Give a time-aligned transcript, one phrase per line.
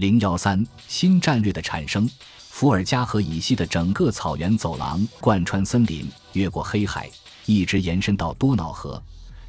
[0.00, 2.08] 零幺三新战略的产生，
[2.38, 7.06] 伏尔加河以西的整个草原走廊贯穿森林，越过黑海，
[7.44, 9.02] 一直延伸到多瑙河，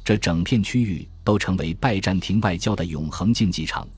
[0.04, 3.88] 这整片区域都成为拜占庭外交的永恒竞技场。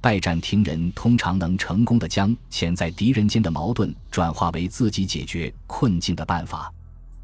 [0.00, 6.72] 拜占庭人通常能成功的将潜在敌人间的矛盾转化为自己解决困境的办法，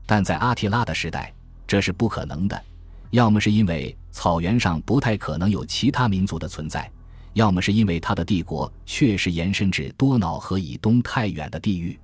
[0.05, 1.33] 但在阿提拉的时代，
[1.65, 2.61] 这是不可能的。
[3.11, 6.91] 要么是因为草原上不太可能有其他民族的存在，
[7.35, 11.99] 要么是因为他的帝国确实延伸至多瑙河以东太远的地域。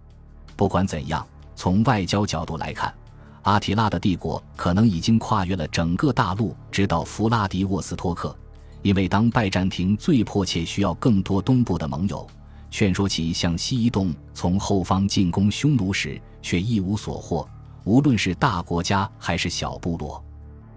[0.54, 2.94] 不管怎样，从外交角度来看，
[3.42, 8.36] 阿提拉的帝国可能已经跨越了整个大陆，直到弗拉迪沃斯托克。
[8.82, 12.24] 因为当拜占庭最迫切需要更多东部的盟友，
[12.70, 17.48] 劝说其向西移动，从后方进攻匈奴时，却一无所获。
[17.82, 20.24] 无论是大国家还是小部落，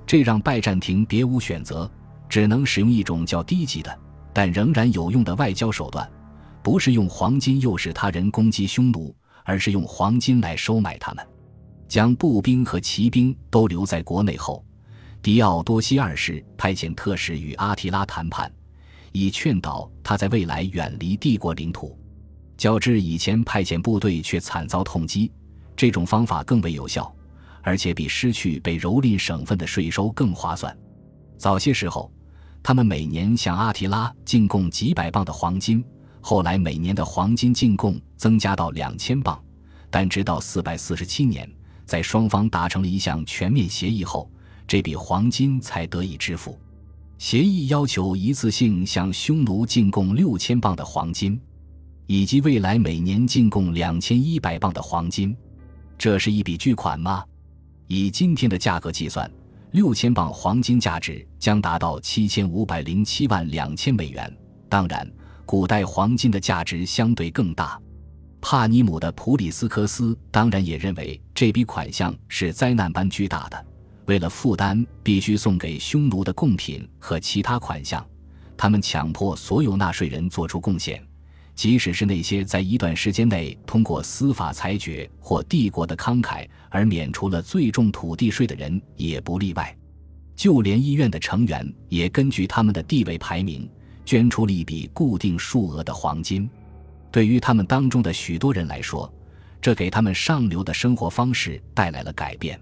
[0.08, 1.90] 这让拜占庭别无选择，
[2.28, 3.96] 只能使用一种较低级的，
[4.34, 6.10] 但仍然有用的外交手段，
[6.62, 11.28] 不是用黄金诱使他人攻击匈奴，而是用黄金来收买他们，
[11.88, 14.64] 将步兵和骑兵都留在国内后。
[15.22, 18.50] 迪奥多西二世派遣特使与阿提拉谈判，
[19.12, 21.98] 以劝导他在未来远离帝国领土。
[22.56, 25.32] 较之以前派遣部队却惨遭痛击，
[25.76, 27.14] 这种方法更为有效，
[27.62, 30.78] 而且比失去被蹂躏省份的税收更划算。
[31.38, 32.12] 早些时候，
[32.62, 35.84] 他们每年向阿提拉进贡几百磅的黄金，
[36.22, 39.42] 后来每年的黄金进贡增加到两千磅，
[39.90, 41.50] 但直到四百四十七年，
[41.86, 44.30] 在双方达成了一项全面协议后。
[44.68, 46.56] 这笔黄金才得以支付。
[47.18, 51.42] 协议要求一次性向匈奴进贡六千磅的黄金，
[52.06, 55.36] 以及未来每年进贡两千一百磅的黄金。
[55.98, 57.24] 这是一笔巨款吗？
[57.88, 59.30] 以今天的价格计算，
[59.72, 64.38] 六千磅黄金价值将达到七千五百零七万两千美元。
[64.68, 65.08] 当然，
[65.46, 67.80] 古代黄金的价值相对更大。
[68.42, 73.66] 帕尼姆的普里斯科斯当然也认为这笔款项是灾难般巨大的。
[74.06, 78.04] 为了负担必须送给匈奴的贡品和其他款项，
[78.58, 81.06] 他们强迫所有纳税人做出贡献，
[81.60, 89.78] 即使是那些在一段时间内通过司法裁决或帝国的慷慨而免除了最重土地税的人也不例外。
[90.38, 93.70] 就连医院的成员也根据他们的地位排名，
[94.06, 96.50] 捐出了一笔固定数额的黄金。
[97.12, 99.14] 对于他们当中的许多人来说，
[99.62, 102.58] 这给他们上流的生活方式带来了改变。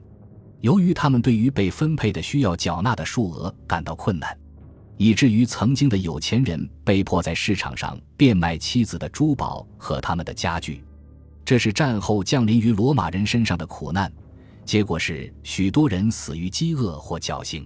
[0.61, 4.35] 由于他们对于被分配的需要缴纳的数额感到困难，
[4.97, 10.83] 以至于曾经的有钱人被迫在市场上变卖妻子的珠宝和他们的家具。
[11.45, 14.11] 这是战后降临于罗马人身上的苦难，
[14.65, 17.65] 结果是许多人死于饥饿或绞刑。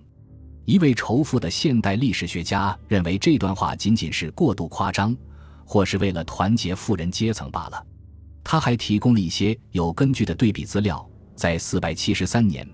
[0.66, 5.18] 一位仇富的现代历史学家认为这段话仅仅是过度夸张，
[5.66, 7.84] 或是为了团结富人阶层罢了。
[8.44, 11.04] 他还提供了一些有根据的对比资料，
[11.36, 12.68] 在四百七十三年。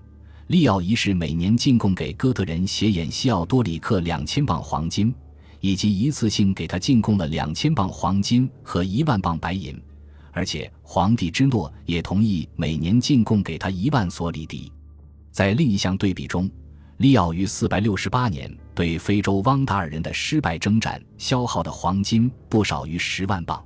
[0.48, 5.14] 利奥一世每年进贡给哥特人斜眼西奥多里克两千磅黄金，
[5.60, 9.78] 以及一次性给他进贡了两千磅黄金和一万磅白银，
[10.32, 14.72] 而且皇帝之诺也同意每年进贡给他一万索里迪。
[15.30, 16.50] 在另一项对比中，
[16.96, 23.62] 利奥于四百六十八年对非洲汪达尔人的失败征战消耗的黄金不少于十万磅。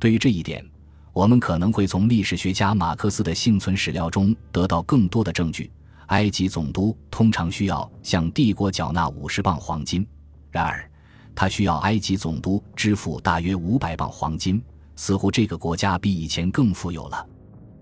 [0.00, 0.68] 对于这一点，
[1.12, 5.70] 我们可能会从历史学家马克思的幸存史料中得到更多的证据。
[6.08, 10.06] 埃及总督通常需要向帝国缴纳五十磅黄金，
[10.50, 10.90] 然而
[11.34, 14.62] 他需要埃及总督支付大约五百磅黄金。
[14.96, 17.24] 似乎这个国家比以前更富有了。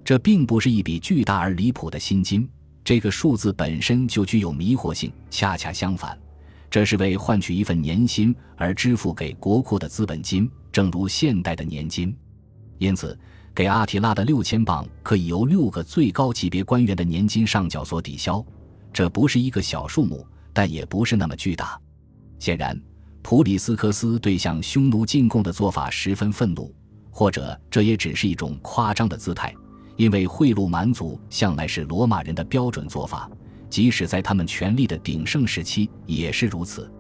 [0.05, 2.47] 这并不是一笔巨大而离谱的薪金，
[2.85, 5.11] 这个数字本身就具有迷惑性。
[5.31, 6.19] 恰恰相反，
[6.69, 12.15] 这是为换取一份年薪而支付给国库的资本金，正如现代的年金。
[12.79, 13.19] 因此。
[13.57, 18.45] 给阿提拉的六千镑可以由六个最高级别官员的年金上缴所抵消，
[18.93, 21.81] 这不是一个小数目，但也不是那么巨大。
[22.39, 22.79] 显然，
[23.23, 26.71] 普里斯科斯对向匈奴进贡的做法十分愤怒，
[27.11, 29.55] 或者这也只是一种夸张的姿态，
[29.97, 33.27] 因为贿赂蛮族向来是罗马人的标准做法，
[33.71, 36.93] 即使在他们权力的鼎盛时期也是如此。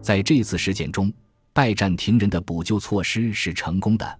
[0.00, 1.12] 在这次事件中，
[1.52, 4.18] 拜占庭人的补救措施是成功的。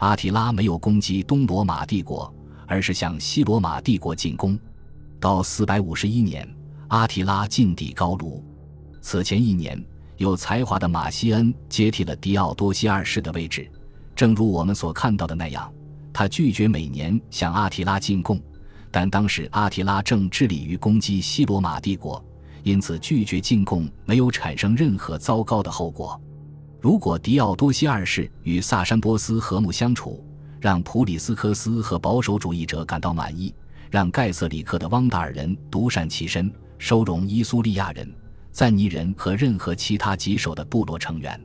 [0.00, 2.32] 阿提拉没有攻击东罗马帝国，
[2.66, 4.58] 而是向西罗马帝国进攻。
[5.20, 6.48] 到四百五十一年，
[6.88, 8.42] 阿提拉进抵高卢。
[9.02, 9.82] 此前一年，
[10.16, 13.70] 有才华的马西恩接替了狄奥多西二世的位置。
[14.16, 15.70] 正如我们所看到的那样，
[16.14, 18.40] 他拒绝每年向阿提拉进贡，
[18.90, 22.24] 但当时阿提拉正致力于攻击西罗马帝国，
[22.62, 26.18] 因此拒绝进贡没有产生任何糟糕的后果。
[26.80, 30.24] 如果狄奥多西二世与萨珊波斯和睦相处，
[30.58, 33.54] 让普里斯科斯和保守主义者感到满意，
[33.90, 38.10] 让盖瑟里克的汪达尔人独善其身，收容伊苏利亚人、
[38.50, 41.38] 赞尼人和任何其他棘手的部落成员，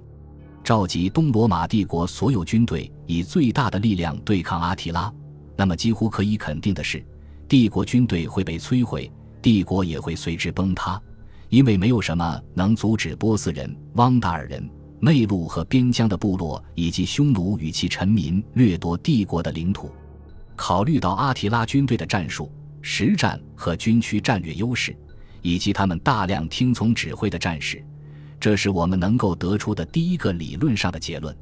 [0.64, 5.14] 召集东罗马帝国所有军队，以最大的力量对抗阿提拉，
[5.58, 7.06] 那么几乎可以肯定的是，
[7.50, 9.12] 帝国军队会被摧毁，
[9.42, 10.98] 帝国也会随之崩塌，
[11.50, 14.70] 因为没有什么能阻止波斯人、汪达尔人。
[15.00, 19.92] 内陆和边疆的部落以及匈奴与其臣民掠夺帝国的领土。
[20.56, 22.52] 考虑到阿提拉军队的战术、
[22.82, 24.96] 实战和军区战略优势，
[25.42, 27.84] 以及他们大量听从指挥的战士，
[28.40, 31.36] 这是我们能够得出的第一个理论上的结论。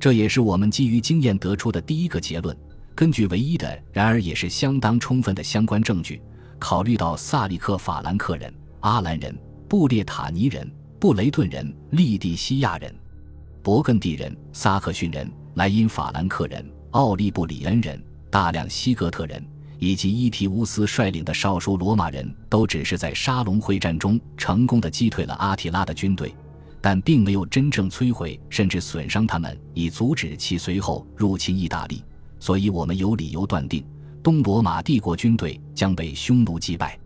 [0.00, 2.56] 这也是我们基于经验得出的第一个结论。
[2.94, 6.22] 根据唯一的，然而也是相当充分的相关证据，
[6.58, 9.36] 考虑到萨利克法兰克人、阿兰人、
[9.68, 10.70] 布列塔尼人。
[10.98, 12.94] 布雷顿人、利蒂西亚人、
[13.62, 19.44] 勃艮第人、萨克逊人、莱茵法兰克人、奥利布里恩人、大量西哥特人
[19.78, 26.34] 以及伊提乌斯率领的少数罗马人都只是在沙龙会战中成功的击退了阿提拉的军队，
[26.80, 32.02] 但并没有真正摧毁甚至损伤他们，以阻止其随后入侵意大利。
[32.40, 33.84] 所以，我们有理由断定，
[34.22, 36.98] 东罗马帝国军队将被匈奴击败。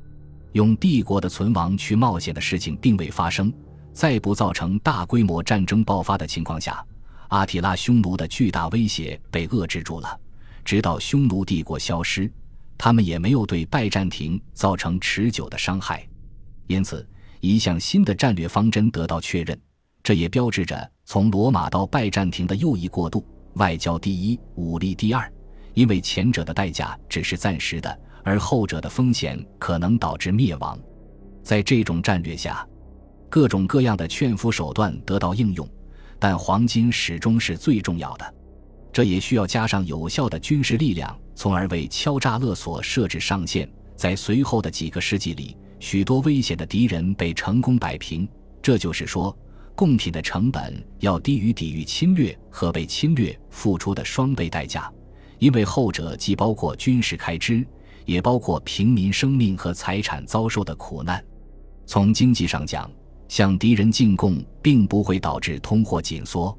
[0.53, 3.53] 用帝国的存亡去冒险的事情并未发生。
[3.93, 6.85] 在不造成大规模战争爆发的情况下，
[7.29, 10.19] 阿提拉匈奴的巨大威胁被遏制住了。
[10.65, 12.31] 直到匈奴帝国消失，
[12.79, 16.07] 他们也没有对拜占庭造成持久的伤害。
[16.67, 17.07] 因此，
[17.41, 19.59] 一项新的战略方针得到确认，
[20.03, 25.31] 这也标志着从罗马到拜占庭的又一过渡：外交第一，武力第二。
[25.75, 30.79] 因为前者的代价只是暂时的，而后者的风险可能导致灭亡。
[31.43, 32.67] 在这种战略下。
[33.31, 35.67] 各种各样的劝服手段得到应用，
[36.19, 38.35] 但黄金始终是最重要的。
[38.93, 43.71] 这也需要加上有效的军事力量，从而为敲诈勒索设置上限。
[43.95, 48.29] 在随后的几个世纪里，许多危险的敌人被成功摆平。
[48.61, 49.37] 这就是说，
[49.77, 54.91] 贡品的成本要低于抵御侵略和被侵略付出的双倍代价，
[55.39, 57.65] 因为后者既包括军事开支，
[58.07, 61.23] 也包括平民生命和财产遭受的苦难。
[61.87, 62.91] 从经济上讲，
[63.31, 66.59] 向敌人进贡并不会导致通货紧缩，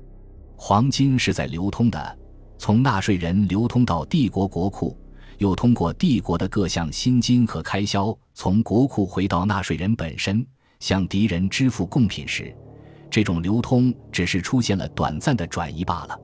[0.56, 2.18] 黄金是在流通的，
[2.58, 4.98] 从纳税人流通到帝国国库，
[5.38, 10.48] 又通过帝国的各项薪金和开销从国库回到纳税人本身。
[10.80, 12.56] 向敌人支付贡品时，
[13.10, 16.18] 这种流通只是出现了短暂的转移罢了。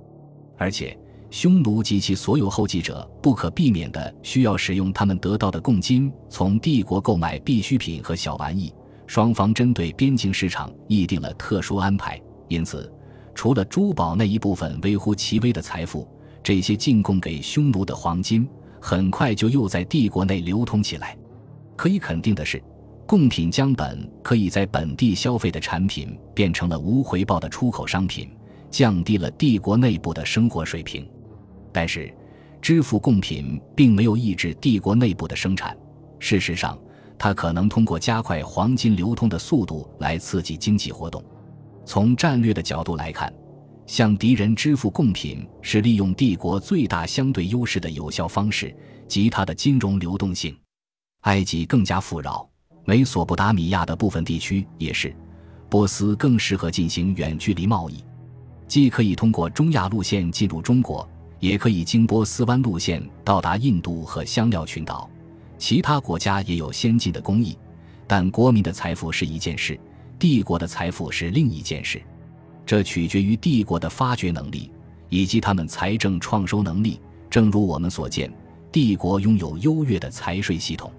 [0.58, 0.98] 而且，
[1.30, 8.74] 匈奴及其所有后继者不可避免的需要使用他们得到的贡金从帝国购买必需品和小玩意。
[9.08, 12.92] 双方针对边境市场议定了特殊安排，因此，
[13.34, 16.08] 除了珠宝那一部分微乎其微的财富，
[16.44, 18.48] 这些进贡给匈奴的黄金
[18.82, 21.18] 很快就又在帝国内流通起来。
[21.76, 22.62] 可以肯定的是，
[23.06, 28.30] 贡品将本可以在本地消费的产品变成了无回报的出口商品，
[28.70, 31.10] 降低了帝国内部的生活水平。
[31.72, 32.14] 但是，
[32.62, 35.78] 支付贡品并没有抑制帝国内部的生产。
[36.20, 36.78] 事实上，
[37.20, 41.24] 它可能通过加快黄金流通的速度来刺激经济活动。
[41.86, 43.34] 从战略的角度来看，
[43.86, 48.76] 向敌人支付贡品是利用帝国最大相对优势的有效方式
[49.08, 50.56] 及它的金融流动性。
[51.22, 52.48] 埃及更加富饶，
[52.86, 55.16] 美索不达米亚的部分地区也是。
[55.70, 58.04] 波斯更适合进行远距离贸易，
[58.68, 61.06] 既可以通过中亚路线进入中国，
[61.40, 65.10] 也可以经波斯湾路线到达印度和香料群岛。
[65.58, 67.58] 其他国家也有先进的工艺，
[68.06, 69.80] 但国民的财富是一件事，
[70.20, 72.02] 帝国的财富是另一件事。
[72.66, 74.70] 这取决于帝国的发掘能力
[75.10, 77.00] 以及他们财政创收能力。
[77.30, 78.32] 正如我们所见，
[78.72, 80.92] 帝国拥有优越的财税系统。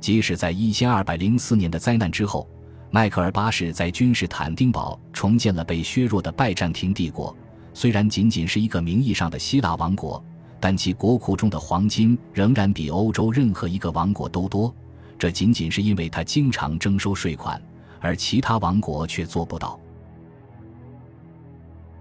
[0.00, 2.48] 即使在一千二百零四年的灾难之后，
[2.90, 7.36] 迈克尔八世在君士坦丁堡重建了被削弱的拜占庭帝国，
[7.74, 10.24] 虽然仅仅是一个名义上的希腊王国。
[10.60, 14.72] 但其国库中的黄金仍然比欧洲任何一个王国都多，
[15.18, 17.60] 这仅仅是因为他经常征收税款，
[17.98, 19.80] 而其他王国却做不到。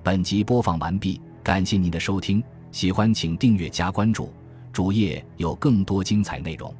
[0.03, 4.31] 本集播放完毕，感谢您的收听，喜欢请订阅加关注，
[4.73, 6.73] 主页有更多精彩内容。